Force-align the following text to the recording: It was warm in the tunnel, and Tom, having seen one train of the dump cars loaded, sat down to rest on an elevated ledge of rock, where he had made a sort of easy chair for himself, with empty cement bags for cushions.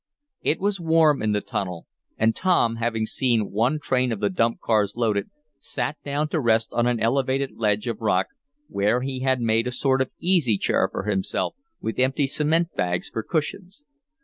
It 0.41 0.59
was 0.59 0.79
warm 0.79 1.21
in 1.21 1.31
the 1.31 1.41
tunnel, 1.41 1.85
and 2.17 2.35
Tom, 2.35 2.77
having 2.77 3.05
seen 3.05 3.51
one 3.51 3.79
train 3.79 4.11
of 4.11 4.19
the 4.19 4.31
dump 4.31 4.59
cars 4.59 4.95
loaded, 4.95 5.29
sat 5.59 5.95
down 6.03 6.27
to 6.29 6.39
rest 6.39 6.69
on 6.73 6.87
an 6.87 6.99
elevated 6.99 7.51
ledge 7.55 7.85
of 7.87 8.01
rock, 8.01 8.29
where 8.67 9.01
he 9.01 9.19
had 9.19 9.41
made 9.41 9.67
a 9.67 9.71
sort 9.71 10.01
of 10.01 10.09
easy 10.19 10.57
chair 10.57 10.89
for 10.91 11.03
himself, 11.03 11.55
with 11.81 11.99
empty 11.99 12.25
cement 12.25 12.73
bags 12.73 13.09
for 13.09 13.21
cushions. 13.21 13.83